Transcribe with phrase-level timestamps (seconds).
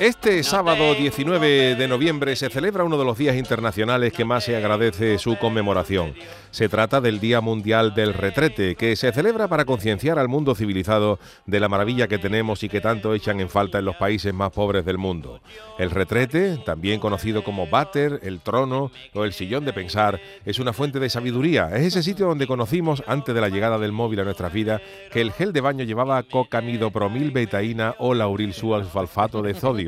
[0.00, 4.56] Este sábado 19 de noviembre se celebra uno de los días internacionales que más se
[4.56, 6.14] agradece su conmemoración.
[6.52, 11.18] Se trata del Día Mundial del Retrete, que se celebra para concienciar al mundo civilizado
[11.46, 14.52] de la maravilla que tenemos y que tanto echan en falta en los países más
[14.52, 15.40] pobres del mundo.
[15.80, 20.72] El retrete, también conocido como váter, el trono o el sillón de pensar, es una
[20.72, 21.70] fuente de sabiduría.
[21.74, 25.20] Es ese sitio donde conocimos, antes de la llegada del móvil a nuestras vidas, que
[25.20, 29.87] el gel de baño llevaba cocamidopromil betaína o lauril sulfato de sodio.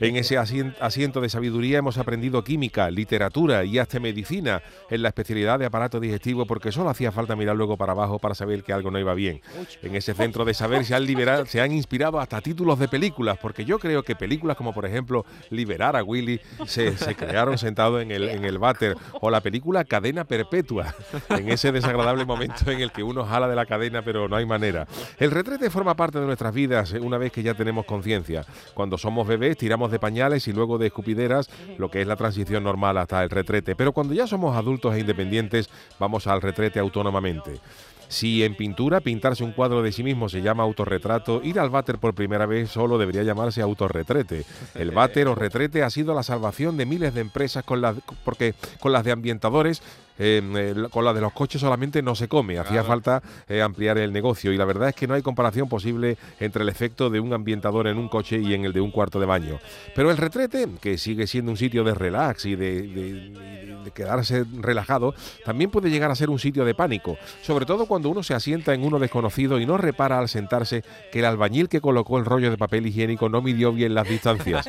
[0.00, 5.58] En ese asiento de sabiduría hemos aprendido química, literatura y hasta medicina en la especialidad
[5.58, 8.90] de aparato digestivo porque solo hacía falta mirar luego para abajo para saber que algo
[8.90, 9.40] no iba bien.
[9.82, 13.38] En ese centro de saber se han, liberado, se han inspirado hasta títulos de películas,
[13.40, 18.10] porque yo creo que películas como por ejemplo Liberar a Willy se, crearon sentados en
[18.10, 20.94] el, en el váter o la película Cadena Perpetua,
[21.30, 24.46] en ese desagradable momento en el que uno jala de la cadena pero no hay
[24.46, 24.86] manera.
[25.18, 28.44] El retrete forma parte de nuestras vidas una vez que ya tenemos conciencia.
[28.74, 32.64] Cuando somos bebés tiramos de pañales y luego de escupideras, lo que es la transición
[32.64, 33.74] normal hasta el retrete.
[33.76, 37.60] Pero cuando ya somos adultos e independientes, vamos al retrete autónomamente.
[38.08, 41.98] Si en pintura pintarse un cuadro de sí mismo se llama autorretrato, ir al váter
[41.98, 44.44] por primera vez solo debería llamarse autorretrete.
[44.74, 48.54] El váter o retrete ha sido la salvación de miles de empresas con las, porque
[48.80, 49.82] con las de ambientadores
[50.18, 54.12] eh, con la de los coches solamente no se come, hacía falta eh, ampliar el
[54.12, 57.32] negocio y la verdad es que no hay comparación posible entre el efecto de un
[57.32, 59.60] ambientador en un coche y en el de un cuarto de baño.
[59.94, 65.70] Pero el retrete, que sigue siendo un sitio de relax y de, quedarse relajado, también
[65.70, 68.84] puede llegar a ser un sitio de pánico, sobre todo cuando uno se asienta en
[68.84, 70.82] uno desconocido y no repara al sentarse
[71.12, 74.68] que el albañil que colocó el rollo de papel higiénico no midió bien las distancias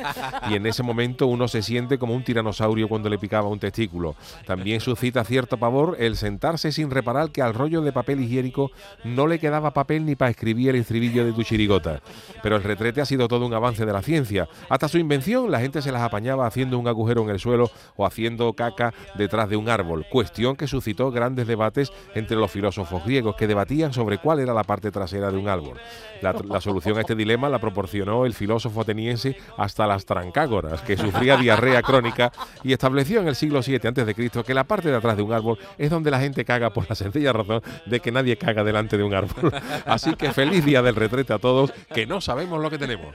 [0.50, 4.14] y en ese momento uno se siente como un tiranosaurio cuando le picaba un testículo.
[4.46, 8.70] También suscita cierto pavor el sentarse sin reparar que al rollo de papel higiénico
[9.04, 12.00] no le quedaba papel ni para escribir el estribillo de tu chirigota.
[12.42, 14.48] Pero el retrete ha sido todo un avance de la ciencia.
[14.68, 18.06] Hasta su invención la gente se las apañaba haciendo un agujero en el suelo o
[18.06, 23.36] haciendo caca detrás de un árbol, cuestión que suscitó grandes debates entre los filósofos griegos
[23.36, 25.78] que debatían sobre cuál era la parte trasera de un árbol.
[26.20, 31.36] La, solución a este dilema la proporcionó el filósofo ateniense hasta las trancágoras, que sufría
[31.36, 32.30] diarrea crónica
[32.62, 34.30] y estableció en el siglo VII a.C.
[34.44, 36.94] que la parte de atrás de un árbol es donde la gente caga por la
[36.94, 39.52] sencilla razón de que nadie caga delante de un árbol.
[39.86, 43.14] Así que feliz día del retrete a todos, que no sabemos lo que tenemos.